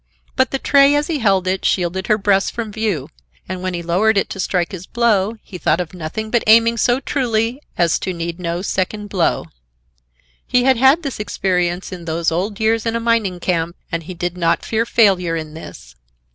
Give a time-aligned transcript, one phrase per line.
[0.35, 3.09] But the tray, as he held it, shielded her breast from view,
[3.47, 6.77] and when he lowered it to strike his blow, he thought of nothing but aiming
[6.77, 9.45] so truly as to need no second blow.
[10.47, 14.15] He had had his experience in those old years in a mining camp, and he
[14.15, 15.95] did not fear failure in this.